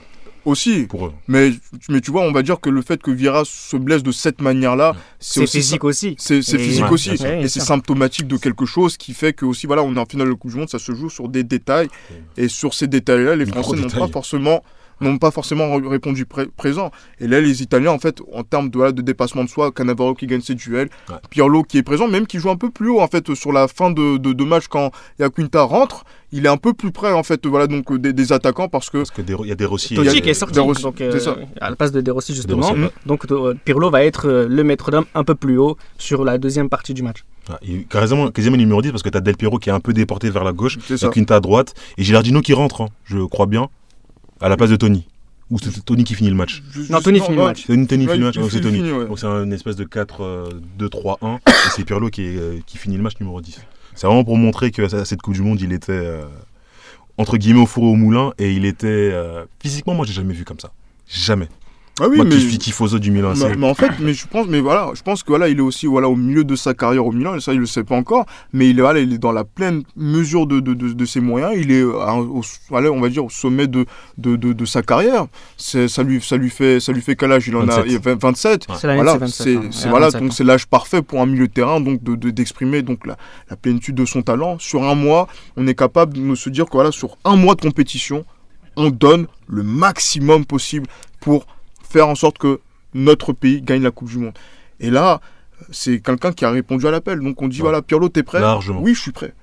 aussi 0.45 0.87
pour 0.89 1.05
eux. 1.05 1.13
mais, 1.29 1.51
mais 1.87 2.01
tu 2.01 2.11
vois, 2.11 2.23
on 2.23 2.33
va 2.33 2.43
dire 2.43 2.59
que 2.59 2.69
le 2.69 2.81
fait 2.81 3.01
que 3.01 3.11
Vieira 3.11 3.43
se 3.45 3.77
blesse 3.77 4.03
de 4.03 4.11
cette 4.11 4.41
manière-là, 4.41 4.93
c'est 5.19 5.35
C'est 5.35 5.43
aussi 5.43 5.57
physique 5.59 5.83
aussi. 5.85 6.15
C'est 6.19 6.41
physique 6.41 6.83
Ouais, 6.85 6.91
aussi. 6.91 7.11
et 7.11 7.47
c'est 7.47 7.61
symptomatique 7.61 8.27
de 8.27 8.35
quelque 8.37 8.65
chose 8.65 8.97
qui 8.97 9.13
fait 9.13 9.31
que 9.31 9.45
aussi, 9.45 9.67
voilà, 9.67 9.83
on 9.83 9.95
est 9.95 9.99
en 9.99 10.05
finale 10.05 10.27
de 10.27 10.33
Coupe 10.33 10.51
du 10.51 10.57
Monde, 10.57 10.69
ça 10.69 10.79
se 10.79 10.93
joue 10.93 11.09
sur 11.09 11.29
des 11.29 11.43
détails. 11.43 11.87
Et 12.35 12.49
sur 12.49 12.73
ces 12.73 12.87
détails-là, 12.87 13.35
les 13.37 13.45
Français 13.45 13.77
n'ont 13.77 13.89
pas 13.89 14.07
forcément 14.09 14.63
n'ont 15.01 15.17
pas 15.17 15.31
forcément 15.31 15.75
répondu 15.77 16.25
pré- 16.25 16.47
présent. 16.47 16.91
Et 17.19 17.27
là, 17.27 17.41
les 17.41 17.61
Italiens, 17.61 17.91
en 17.91 17.99
fait, 17.99 18.19
en 18.33 18.43
termes 18.43 18.69
de, 18.69 18.77
voilà, 18.77 18.91
de 18.91 19.01
dépassement 19.01 19.43
de 19.43 19.49
soi, 19.49 19.71
Cannavaro 19.71 20.13
qui 20.13 20.27
gagne 20.27 20.41
ses 20.41 20.55
duels, 20.55 20.89
Ouais. 21.09 21.15
Pirlo 21.29 21.63
qui 21.63 21.77
est 21.77 21.83
présent, 21.83 22.07
même 22.07 22.27
qui 22.27 22.39
joue 22.39 22.49
un 22.49 22.55
peu 22.55 22.69
plus 22.69 22.89
haut, 22.89 22.99
en 23.01 23.07
fait, 23.07 23.33
sur 23.35 23.51
la 23.51 23.67
fin 23.67 23.91
de, 23.91 24.17
de, 24.17 24.33
de 24.33 24.43
match 24.43 24.67
quand 24.67 24.91
Yaquinta 25.19 25.63
rentre, 25.63 26.05
il 26.31 26.45
est 26.45 26.49
un 26.49 26.57
peu 26.57 26.73
plus 26.73 26.91
près, 26.91 27.11
en 27.11 27.23
fait, 27.23 27.45
voilà, 27.45 27.67
donc 27.67 27.95
des, 27.97 28.11
des 28.13 28.31
attaquants 28.33 28.67
parce 28.69 28.89
que 28.89 28.97
Parce 28.99 29.11
que 29.11 29.21
des- 29.21 29.35
il 29.41 29.47
y 29.47 29.51
a 29.51 29.55
des 29.55 29.65
Rossi. 29.65 29.95
Totti 29.95 30.21
qui 30.21 30.29
est 30.29 30.33
sorti, 30.33 30.55
De 30.55 30.59
Rossi, 30.61 30.81
donc, 30.83 30.99
euh, 31.01 31.11
c'est 31.11 31.19
ça. 31.19 31.35
à 31.61 31.69
la 31.69 31.75
place 31.75 31.91
de 31.91 32.01
De 32.01 32.11
Rossi 32.11 32.33
justement. 32.33 32.67
Rossi, 32.67 32.79
ouais. 32.81 32.89
Donc 33.05 33.29
euh, 33.31 33.53
Pirlo 33.65 33.89
va 33.89 34.03
être 34.03 34.27
euh, 34.27 34.47
le 34.49 34.63
maître 34.63 34.89
d'homme 34.89 35.05
un 35.13 35.23
peu 35.23 35.35
plus 35.35 35.57
haut 35.57 35.77
sur 35.97 36.23
la 36.23 36.37
deuxième 36.37 36.69
partie 36.69 36.93
du 36.93 37.03
match. 37.03 37.23
Ah, 37.49 37.59
et 37.61 37.83
quasiment, 37.83 38.31
quasiment 38.31 38.55
numéro 38.57 38.81
10 38.81 38.91
parce 38.91 39.03
que 39.03 39.09
t'as 39.09 39.19
Del 39.19 39.35
Piero 39.35 39.57
qui 39.59 39.69
est 39.69 39.73
un 39.73 39.79
peu 39.81 39.91
déporté 39.93 40.29
vers 40.29 40.43
la 40.43 40.53
gauche. 40.53 40.79
Quinta 41.11 41.35
à 41.35 41.39
droite 41.39 41.73
et 41.97 42.03
Gilardino 42.03 42.41
qui 42.41 42.53
rentre, 42.53 42.81
hein, 42.81 42.87
je 43.03 43.19
crois 43.25 43.45
bien, 43.45 43.67
à 44.43 44.49
la 44.49 44.57
place 44.57 44.69
de 44.69 44.75
Tony. 44.75 45.07
Ou 45.49 45.57
c'est 45.59 45.83
Tony 45.85 46.03
qui 46.03 46.15
finit 46.15 46.29
le 46.29 46.35
match. 46.35 46.61
Non, 46.89 47.01
Tony 47.01 47.19
finit 47.19 47.37
le 47.37 47.43
match. 47.43 47.63
C'est 47.65 47.87
Tony 47.87 48.05
Ouais, 48.05 48.13
finit 48.13 48.19
le 48.19 48.25
match, 48.25 48.37
c'est 48.51 48.61
Tony. 48.61 48.91
ouais. 48.91 49.05
Donc 49.07 49.19
c'est 49.19 49.25
une 49.27 49.53
espèce 49.53 49.75
de 49.75 49.85
4-2-3-1 49.85 51.37
et 51.37 51.51
c'est 51.75 51.85
Pirlo 51.85 52.09
qui, 52.09 52.23
est, 52.23 52.37
euh, 52.37 52.59
qui 52.65 52.77
finit 52.77 52.97
le 52.97 53.03
match 53.03 53.13
numéro 53.19 53.39
10. 53.41 53.59
C'est 53.95 54.07
vraiment 54.07 54.23
pour 54.23 54.37
montrer 54.37 54.71
que 54.71 54.81
à 54.95 55.05
cette 55.05 55.21
Coupe 55.21 55.33
du 55.33 55.41
Monde, 55.41 55.61
il 55.61 55.71
était 55.71 55.91
euh, 55.91 56.23
entre 57.17 57.37
guillemets 57.37 57.61
au 57.61 57.65
four 57.65 57.83
et 57.83 57.87
au 57.87 57.95
moulin 57.95 58.33
et 58.37 58.51
il 58.51 58.65
était 58.65 58.87
euh, 58.87 59.45
physiquement, 59.61 59.93
moi 59.93 60.05
j'ai 60.05 60.13
jamais 60.13 60.33
vu 60.33 60.43
comme 60.43 60.59
ça. 60.59 60.71
Jamais. 61.07 61.47
Ah 62.01 62.07
oui, 62.09 62.15
moi 62.17 62.25
mais... 62.25 62.31
qui 62.31 62.41
suis 62.41 62.57
tifoso 62.57 62.97
du 62.97 63.11
Milan, 63.11 63.33
Mais, 63.55 63.67
en 63.67 63.75
fait, 63.75 63.91
mais 63.99 64.13
je 64.13 64.25
pense, 64.25 64.47
mais 64.47 64.61
voilà, 64.61 64.89
je 64.95 65.03
pense 65.03 65.21
que 65.21 65.27
voilà, 65.27 65.47
il 65.47 65.59
est 65.59 65.61
aussi 65.61 65.85
voilà 65.85 66.09
au 66.09 66.15
milieu 66.15 66.43
de 66.43 66.55
sa 66.55 66.73
carrière 66.73 67.05
au 67.05 67.11
Milan, 67.11 67.35
et 67.35 67.39
ça 67.39 67.53
il 67.53 67.59
le 67.59 67.67
sait 67.67 67.83
pas 67.83 67.95
encore, 67.95 68.25
mais 68.51 68.67
il 68.67 68.79
est 68.79 68.81
voilà, 68.81 68.99
il 68.99 69.13
est 69.13 69.19
dans 69.19 69.31
la 69.31 69.43
pleine 69.43 69.83
mesure 69.95 70.47
de, 70.47 70.59
de, 70.59 70.73
de, 70.73 70.91
de 70.91 71.05
ses 71.05 71.19
moyens, 71.19 71.53
il 71.55 71.71
est 71.71 71.83
à- 71.83 72.15
au, 72.15 72.41
voilà, 72.69 72.89
on 72.91 72.99
va 72.99 73.09
dire 73.09 73.23
au 73.25 73.29
sommet 73.29 73.67
de, 73.67 73.85
de, 74.17 74.35
de, 74.35 74.53
de 74.53 74.65
sa 74.65 74.81
carrière. 74.81 75.27
C'est 75.55 75.87
ça 75.87 76.01
lui 76.01 76.19
ça 76.19 76.35
lui 76.35 76.49
fait 76.49 76.79
ça 76.79 76.91
lui 76.93 77.01
fait 77.01 77.15
quel 77.15 77.31
âge? 77.31 77.47
Il 77.47 77.55
en 77.55 77.67
a 77.69 77.81
27. 77.83 77.85
il 77.91 77.95
a 77.95 77.99
20 77.99 78.21
27. 78.23 78.65
Ouais. 78.69 78.75
C'est 78.79 78.87
l'année 78.87 79.03
Voilà, 79.03 79.17
de 79.19 79.25
ses 79.27 79.53
27 79.57 79.73
c'est 79.73 79.85
a 79.85 79.89
voilà 79.91 80.05
27 80.07 80.19
ans. 80.21 80.23
donc 80.25 80.33
c'est 80.33 80.43
l'âge 80.43 80.65
parfait 80.65 81.01
pour 81.03 81.21
un 81.21 81.27
milieu 81.27 81.47
de 81.47 81.53
terrain 81.53 81.79
donc 81.79 82.01
de 82.03 82.15
de- 82.15 82.31
d'exprimer 82.31 82.81
donc 82.81 83.05
la, 83.05 83.17
la 83.51 83.55
plénitude 83.55 83.93
de 83.93 84.05
son 84.05 84.23
talent 84.23 84.57
sur 84.57 84.83
un 84.83 84.95
mois. 84.95 85.27
On 85.57 85.67
est 85.67 85.75
capable 85.75 86.13
de 86.13 86.33
se 86.33 86.49
dire 86.49 86.65
que 86.65 86.71
voilà 86.71 86.91
sur 86.91 87.17
un 87.23 87.35
mois 87.35 87.53
de 87.53 87.61
compétition, 87.61 88.25
on 88.77 88.89
donne 88.89 89.27
le 89.47 89.61
maximum 89.61 90.43
possible 90.45 90.87
pour 91.19 91.45
faire 91.93 92.07
en 92.09 92.15
sorte 92.15 92.37
que 92.39 92.59
notre 92.93 93.31
pays 93.33 93.61
gagne 93.61 93.83
la 93.83 93.91
Coupe 93.91 94.09
du 94.09 94.17
Monde. 94.17 94.33
Et 94.79 94.89
là, 94.89 95.21
c'est 95.71 95.99
quelqu'un 96.01 96.33
qui 96.33 96.43
a 96.43 96.49
répondu 96.49 96.85
à 96.87 96.91
l'appel. 96.91 97.19
Donc 97.19 97.41
on 97.41 97.47
dit 97.47 97.57
Ouais. 97.59 97.63
voilà, 97.63 97.81
Pirlo, 97.81 98.09
t'es 98.09 98.23
prêt? 98.23 98.41
Largement. 98.41 98.81
Oui, 98.81 98.93
je 98.95 98.99
suis 98.99 99.11
prêt. 99.11 99.33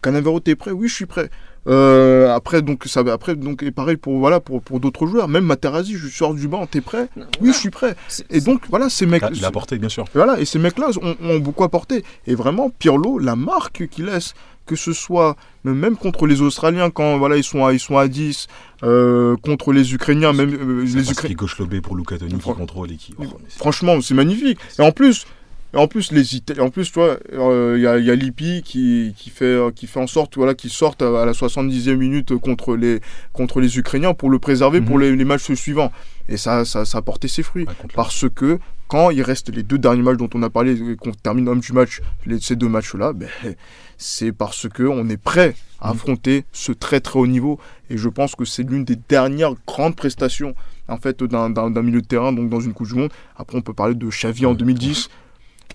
Canavero, 0.00 0.38
t'es 0.38 0.54
prêt? 0.54 0.70
Oui, 0.70 0.88
je 0.88 0.94
suis 0.94 1.06
prêt. 1.06 1.28
Euh, 1.66 2.32
après, 2.32 2.62
donc, 2.62 2.84
ça, 2.86 3.00
après, 3.12 3.34
donc, 3.34 3.64
et 3.64 3.72
pareil 3.72 3.96
pour, 3.96 4.16
voilà, 4.18 4.38
pour, 4.38 4.62
pour 4.62 4.78
d'autres 4.78 5.06
joueurs. 5.06 5.26
Même 5.26 5.44
Materazzi, 5.44 5.96
je 5.96 6.06
sors 6.06 6.34
du 6.34 6.46
banc, 6.46 6.66
t'es 6.66 6.80
prêt? 6.80 7.08
Oui, 7.40 7.52
je 7.52 7.58
suis 7.58 7.70
prêt. 7.70 7.96
Et 8.30 8.40
donc, 8.40 8.62
voilà, 8.70 8.88
ces 8.88 9.06
mecs. 9.06 9.24
Il 9.34 9.44
a 9.44 9.48
apporté, 9.48 9.76
bien 9.76 9.88
sûr. 9.88 10.04
Voilà, 10.14 10.38
et 10.40 10.44
ces 10.44 10.60
mecs-là 10.60 10.90
ont, 11.02 11.16
ont 11.20 11.38
beaucoup 11.40 11.64
apporté. 11.64 12.04
Et 12.28 12.36
vraiment, 12.36 12.70
Pirlo, 12.70 13.18
la 13.18 13.34
marque 13.34 13.88
qu'il 13.88 14.06
laisse, 14.06 14.34
que 14.68 14.76
ce 14.76 14.92
soit 14.92 15.34
même 15.64 15.96
contre 15.96 16.26
les 16.26 16.40
Australiens, 16.40 16.90
quand 16.90 17.18
voilà, 17.18 17.36
ils, 17.36 17.42
sont 17.42 17.64
à, 17.64 17.72
ils 17.72 17.80
sont 17.80 17.96
à 17.96 18.06
10, 18.06 18.46
euh, 18.84 19.36
contre 19.38 19.72
les 19.72 19.94
Ukrainiens, 19.94 20.32
même 20.32 20.54
euh, 20.54 20.84
les 20.84 21.10
Ukrainiens. 21.10 21.34
gauche 21.34 21.58
lobé 21.58 21.80
pour 21.80 21.96
Luca 21.96 22.18
Toni 22.18 22.38
qui 22.38 22.52
contrôle 22.52 22.92
et 22.92 22.96
qui. 22.96 23.14
oh, 23.18 23.24
Franchement, 23.48 24.00
c'est 24.00 24.14
magnifique. 24.14 24.58
Et 24.78 24.82
en 24.82 24.92
plus, 24.92 25.26
en 25.74 25.86
plus, 25.86 26.12
les 26.12 26.24
en 26.60 26.70
plus, 26.70 26.90
tu 26.90 26.98
vois, 26.98 27.18
euh, 27.34 27.74
il 27.76 27.82
y, 27.82 27.86
a, 27.86 27.98
il 27.98 28.04
y 28.06 28.10
a 28.10 28.14
Lippi 28.14 28.62
qui, 28.64 29.14
qui, 29.16 29.28
fait, 29.30 29.44
euh, 29.44 29.70
qui 29.70 29.86
fait 29.86 30.00
en 30.00 30.06
sorte 30.06 30.36
voilà, 30.36 30.54
qu'ils 30.54 30.70
sortent 30.70 31.02
à 31.02 31.24
la 31.26 31.32
70e 31.32 31.96
minute 31.96 32.34
contre 32.36 32.74
les, 32.76 33.00
contre 33.34 33.60
les 33.60 33.78
Ukrainiens 33.78 34.14
pour 34.14 34.30
le 34.30 34.38
préserver 34.38 34.80
pour 34.80 34.96
Mhm. 34.96 35.02
les, 35.02 35.16
les 35.16 35.24
matchs 35.24 35.52
suivants. 35.52 35.92
Et 36.28 36.36
ça, 36.38 36.64
ça, 36.64 36.84
ça 36.84 36.98
a 36.98 37.02
porté 37.02 37.28
ses 37.28 37.42
fruits. 37.42 37.66
Ouais, 37.66 37.74
Parce 37.94 38.26
que 38.34 38.58
quand 38.88 39.10
il 39.10 39.20
reste 39.20 39.54
les 39.54 39.62
deux 39.62 39.76
derniers 39.78 40.00
matchs 40.02 40.16
dont 40.16 40.30
on 40.34 40.42
a 40.42 40.48
parlé, 40.48 40.72
et 40.92 40.96
qu'on 40.96 41.12
termine 41.12 41.46
homme 41.48 41.60
du 41.60 41.72
match, 41.74 42.00
les, 42.24 42.40
ces 42.40 42.56
deux 42.56 42.68
matchs-là, 42.68 43.12
ben, 43.12 43.28
c'est 43.98 44.32
parce 44.32 44.68
que 44.68 44.82
on 44.84 45.08
est 45.10 45.16
prêt 45.22 45.54
à 45.80 45.88
Mhm. 45.90 45.94
affronter 45.96 46.44
ce 46.52 46.72
très 46.72 47.00
très 47.00 47.18
haut 47.18 47.26
niveau. 47.26 47.58
Et 47.90 47.98
je 47.98 48.08
pense 48.08 48.34
que 48.34 48.44
c'est 48.46 48.62
l'une 48.62 48.84
des 48.84 48.96
dernières 49.08 49.52
grandes 49.66 49.96
prestations 49.96 50.54
en 50.88 50.96
fait 50.96 51.22
d'un 51.22 51.82
milieu 51.82 52.00
de 52.00 52.06
terrain, 52.06 52.32
donc 52.32 52.48
dans 52.48 52.60
une 52.60 52.72
Coupe 52.72 52.88
du 52.88 52.94
Monde. 52.94 53.10
Après, 53.36 53.58
on 53.58 53.60
peut 53.60 53.74
parler 53.74 53.94
de 53.94 54.06
Xavi 54.08 54.46
en 54.46 54.52
Ouais. 54.52 54.56
2010. 54.56 55.10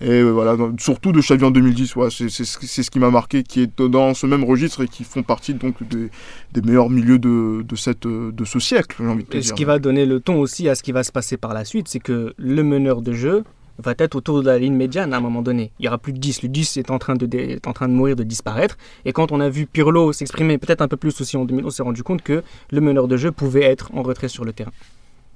Et 0.06 0.22
voilà, 0.22 0.58
surtout 0.80 1.12
de 1.14 1.22
Xavi 1.22 1.46
en 1.46 1.52
2010, 1.52 1.96
ouais, 1.96 2.10
c'est 2.12 2.28
ce 2.30 2.58
qui- 2.58 2.68
ce 2.68 2.90
qui 2.92 3.00
m'a 3.00 3.10
marqué, 3.10 3.42
qui 3.44 3.62
est 3.62 3.82
dans 3.82 4.14
ce 4.14 4.26
même 4.28 4.44
registre 4.44 4.84
et 4.84 4.88
qui 4.88 5.04
font 5.06 5.24
partie 5.24 5.54
donc 5.54 5.76
des, 5.88 6.10
des 6.52 6.62
meilleurs 6.62 6.90
milieux 6.90 7.20
de, 7.20 7.62
de, 7.64 7.76
cette, 7.78 8.06
de 8.06 8.46
ce 8.46 8.60
siècle, 8.60 8.98
j'ai 9.00 9.08
envie 9.08 9.24
de 9.24 9.30
te 9.30 9.38
Et 9.38 9.40
dire. 9.40 9.50
ce 9.50 9.54
qui 9.54 9.64
va 9.64 9.80
donner 9.80 10.06
le 10.06 10.20
ton 10.20 10.40
aussi 10.42 10.68
à 10.68 10.76
ce 10.76 10.84
qui 10.84 10.92
va 10.92 11.04
se 11.04 11.12
passer 11.14 11.38
par 11.38 11.54
la 11.54 11.64
suite, 11.64 11.88
c'est 11.88 12.00
que 12.00 12.34
le 12.38 12.64
meneur 12.64 13.02
de 13.02 13.14
jeu 13.14 13.44
va 13.80 13.94
être 13.98 14.16
autour 14.16 14.42
de 14.44 14.48
la 14.48 14.60
ligne 14.60 14.76
médiane 14.76 15.14
à 15.14 15.18
un 15.18 15.22
moment 15.22 15.42
donné. 15.42 15.72
Il 15.80 15.86
y 15.86 15.88
aura 15.88 15.98
plus 15.98 16.14
de 16.14 16.20
10. 16.20 16.44
Le 16.44 16.50
10 16.50 16.78
est 16.78 16.92
en 16.92 17.00
train 17.00 17.16
de, 17.16 17.26
dé- 17.26 17.54
est 17.54 17.66
en 17.68 17.74
train 17.74 17.88
de 17.88 17.94
mourir, 17.94 18.16
de 18.16 18.24
disparaître. 18.24 18.78
Et 19.06 19.14
quand 19.14 19.32
on 19.32 19.40
a 19.40 19.50
vu 19.50 19.66
Pirlo 19.66 20.12
s'exprimer 20.14 20.58
peut-être 20.60 20.82
un 20.82 20.88
peu 20.88 20.98
plus 20.98 21.20
aussi 21.22 21.38
en 21.38 21.46
2000, 21.46 21.66
on 21.66 21.70
s'est 21.72 21.82
rendu 21.82 22.04
compte 22.04 22.22
que 22.22 22.44
le 22.72 22.82
meneur 22.82 23.08
de 23.08 23.16
jeu 23.18 23.32
pouvait 23.32 23.64
être 23.64 23.90
en 23.96 24.04
retrait 24.04 24.28
sur 24.28 24.44
le 24.46 24.54
terrain. 24.54 24.72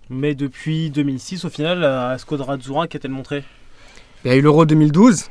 Mais 0.09 0.35
depuis 0.35 0.89
2006, 0.91 1.45
au 1.45 1.49
final, 1.49 1.79
la 1.79 2.17
Squadra 2.19 2.53
Azzurra, 2.53 2.87
qu'a-t-elle 2.87 3.11
montré 3.11 3.43
Il 4.27 4.31
y 4.31 4.33
a 4.33 4.35
eu 4.35 4.41
l'Euro 4.41 4.65
2012, 4.65 5.23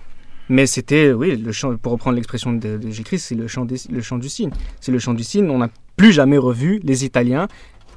mais 0.49 0.65
c'était, 0.65 1.13
oui, 1.13 1.37
le 1.37 1.53
chant, 1.53 1.77
pour 1.77 1.93
reprendre 1.93 2.17
l'expression 2.17 2.55
de, 2.55 2.79
de 2.79 2.91
Gilles 2.91 3.05
c'est 3.19 3.35
le 3.35 3.47
chant, 3.47 3.67
des- 3.67 3.77
le 3.91 4.01
chant 4.01 4.17
du 4.17 4.31
cygne. 4.31 4.49
C'est 4.81 4.91
le 4.91 4.99
chant 4.99 5.13
du 5.13 5.23
cygne. 5.23 5.51
On 5.51 5.59
n'a 5.59 5.69
plus 5.99 6.13
jamais 6.13 6.39
revu 6.39 6.81
les 6.83 7.05
Italiens 7.05 7.47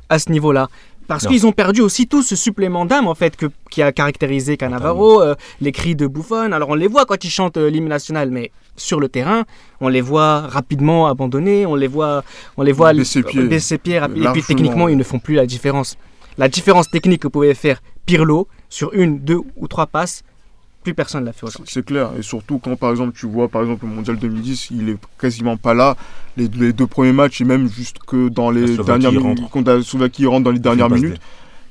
à 0.09 0.19
ce 0.19 0.29
niveau-là. 0.29 0.67
Parce 1.07 1.25
qu'ils 1.25 1.47
ont 1.47 1.53
perdu 1.53 1.79
aussi 1.79 2.05
tout 2.05 2.21
ce 2.21 2.35
supplément 2.35 2.85
d'âme 2.85 3.07
en 3.07 3.15
fait 3.15 3.37
que, 3.37 3.45
qui 3.71 3.81
a 3.81 3.93
caractérisé 3.93 4.57
Cannavaro, 4.57 5.21
euh, 5.21 5.35
les 5.61 5.71
cris 5.71 5.95
de 5.95 6.05
Buffon. 6.05 6.51
Alors 6.51 6.67
on 6.67 6.75
les 6.75 6.87
voit 6.87 7.05
quand 7.05 7.23
ils 7.23 7.29
chantent 7.29 7.55
euh, 7.55 7.69
l'hymne 7.69 7.87
national, 7.87 8.29
mais 8.29 8.51
sur 8.75 8.99
le 8.99 9.07
terrain, 9.07 9.45
on 9.79 9.87
les 9.87 10.01
voit 10.01 10.41
rapidement 10.41 11.07
abandonnés, 11.07 11.65
on 11.65 11.75
les 11.75 11.87
voit, 11.87 12.25
on 12.57 12.61
les 12.63 12.73
voit 12.73 12.91
Baisser 12.93 13.23
pied. 13.23 13.41
baisser 13.47 13.77
pied 13.77 13.95
Et 13.95 13.99
puis 14.33 14.43
techniquement, 14.43 14.89
ils 14.89 14.97
ne 14.97 15.03
font 15.03 15.19
plus 15.19 15.35
la 15.35 15.45
différence. 15.45 15.95
La 16.37 16.49
différence 16.49 16.89
technique 16.91 17.21
que 17.21 17.29
pouvait 17.29 17.53
faire 17.53 17.81
Pirlo 18.05 18.49
sur 18.67 18.93
une, 18.93 19.19
deux 19.19 19.39
ou 19.55 19.67
trois 19.69 19.87
passes, 19.87 20.23
plus 20.83 20.93
personne 20.93 21.21
ne 21.21 21.25
l'a 21.25 21.33
fait 21.33 21.45
aujourd'hui. 21.45 21.71
C'est 21.73 21.85
clair, 21.85 22.11
et 22.17 22.21
surtout 22.21 22.59
quand 22.59 22.75
par 22.75 22.91
exemple 22.91 23.17
tu 23.17 23.25
vois 23.25 23.49
par 23.49 23.61
exemple 23.61 23.85
le 23.85 23.91
mondial 23.91 24.17
2010, 24.17 24.69
il 24.71 24.89
est 24.89 24.97
quasiment 25.19 25.57
pas 25.57 25.73
là. 25.73 25.97
Les, 26.37 26.47
les 26.47 26.73
deux 26.73 26.87
premiers 26.87 27.11
matchs 27.11 27.41
et 27.41 27.45
même 27.45 27.69
juste 27.69 27.99
que 27.99 28.29
dans 28.29 28.49
les 28.49 28.77
dernières 28.77 29.11
minutes, 29.11 29.39
la 29.65 29.81
Slovaquie, 29.81 30.23
il 30.23 30.27
rentre 30.27 30.45
dans 30.45 30.51
les 30.51 30.59
dernières 30.59 30.89
minutes, 30.89 31.19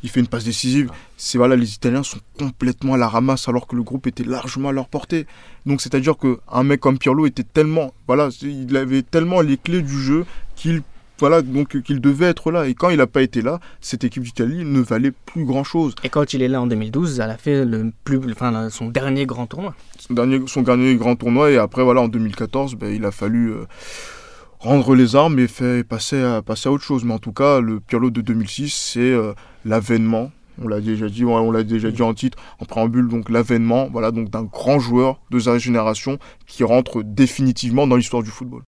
il 0.02 0.08
fait 0.08 0.20
une 0.20 0.26
passe 0.26 0.44
décisive. 0.44 0.90
C'est 1.16 1.38
voilà, 1.38 1.56
les 1.56 1.74
Italiens 1.74 2.02
sont 2.02 2.18
complètement 2.38 2.94
à 2.94 2.96
la 2.98 3.08
ramasse 3.08 3.48
alors 3.48 3.66
que 3.66 3.76
le 3.76 3.82
groupe 3.82 4.06
était 4.06 4.24
largement 4.24 4.68
à 4.68 4.72
leur 4.72 4.88
portée. 4.88 5.26
Donc 5.66 5.80
c'est 5.80 5.94
à 5.94 6.00
dire 6.00 6.16
que 6.16 6.38
un 6.50 6.62
mec 6.62 6.80
comme 6.80 6.98
Pirlo 6.98 7.26
était 7.26 7.42
tellement, 7.42 7.92
voilà, 8.06 8.28
il 8.42 8.76
avait 8.76 9.02
tellement 9.02 9.40
les 9.40 9.56
clés 9.56 9.82
du 9.82 10.00
jeu 10.00 10.26
qu'il 10.54 10.82
voilà 11.18 11.42
donc 11.42 11.80
qu'il 11.82 12.00
devait 12.00 12.26
être 12.26 12.50
là. 12.50 12.66
Et 12.68 12.74
quand 12.74 12.90
il 12.90 12.98
n'a 12.98 13.06
pas 13.06 13.22
été 13.22 13.42
là, 13.42 13.60
cette 13.80 14.04
équipe 14.04 14.22
d'Italie 14.22 14.64
ne 14.64 14.80
valait 14.80 15.10
plus 15.12 15.44
grand 15.44 15.64
chose. 15.64 15.94
Et 16.04 16.08
quand 16.08 16.32
il 16.32 16.42
est 16.42 16.48
là 16.48 16.60
en 16.60 16.66
2012, 16.66 17.20
elle 17.20 17.30
a 17.30 17.36
fait 17.36 17.64
le 17.64 17.92
plus, 18.04 18.20
enfin, 18.32 18.50
la- 18.50 18.70
son 18.70 18.88
dernier 18.88 19.26
grand 19.26 19.46
tournoi. 19.46 19.74
son 19.98 20.14
dernier, 20.14 20.40
son 20.46 20.62
dernier 20.62 20.94
grand 20.96 21.16
tournoi. 21.16 21.50
Et 21.50 21.56
après, 21.58 21.82
voilà, 21.82 22.00
en 22.02 22.08
2014, 22.08 22.76
ben, 22.76 22.94
il 22.94 23.04
a 23.04 23.10
fallu 23.10 23.50
euh, 23.52 23.64
rendre 24.60 24.94
les 24.94 25.16
armes 25.16 25.38
et 25.38 25.48
faire, 25.48 25.84
passer, 25.84 26.20
à, 26.22 26.42
passer 26.42 26.68
à 26.68 26.72
autre 26.72 26.84
chose. 26.84 27.04
Mais 27.04 27.14
en 27.14 27.18
tout 27.18 27.32
cas, 27.32 27.60
le 27.60 27.80
Pirlo 27.80 28.10
de 28.10 28.20
2006, 28.20 28.72
c'est 28.74 29.00
euh, 29.00 29.32
l'avènement. 29.64 30.30
On 30.60 30.66
l'a 30.66 30.80
déjà 30.80 31.08
dit, 31.08 31.24
on 31.24 31.52
l'a 31.52 31.62
déjà 31.62 31.92
dit 31.92 32.02
en 32.02 32.14
titre, 32.14 32.36
en 32.58 32.64
préambule, 32.64 33.06
donc 33.06 33.30
l'avènement, 33.30 33.88
voilà, 33.92 34.10
donc 34.10 34.28
d'un 34.28 34.42
grand 34.42 34.80
joueur 34.80 35.20
de 35.30 35.38
sa 35.38 35.56
génération 35.56 36.18
qui 36.48 36.64
rentre 36.64 37.04
définitivement 37.04 37.86
dans 37.86 37.94
l'histoire 37.94 38.24
du 38.24 38.30
football. 38.30 38.62